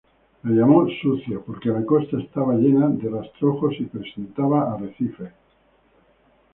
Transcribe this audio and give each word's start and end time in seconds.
La 0.41 0.49
llamó 0.51 0.87
sucia, 0.99 1.37
porque 1.45 1.69
la 1.69 1.85
costa 1.85 2.17
estaba 2.19 2.55
llena 2.55 2.89
de 2.89 3.07
rastrojos 3.07 3.75
y 3.79 3.83
presentaba 3.85 4.73
arrecifes. 4.73 5.29